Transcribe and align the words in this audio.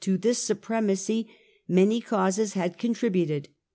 this 0.03 0.39
supremacy 0.39 1.27
many 1.67 2.01
causes 2.01 2.53
had 2.53 2.75
contri 2.79 3.11
buted. 3.13 3.49